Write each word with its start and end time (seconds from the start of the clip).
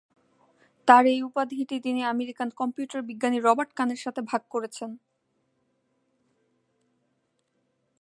তার 0.87 1.03
এই 1.05 1.19
উপাধিটি 1.23 1.75
তিনি 1.79 2.01
আমেরিকান 2.05 2.49
কম্পিউটার 2.59 3.01
বিজ্ঞানী 3.09 3.37
রবার্ট 3.39 3.71
কানের 3.75 3.99
সাথে 4.01 4.21
ভাগ 4.21 4.41
করেছেন। 4.49 4.89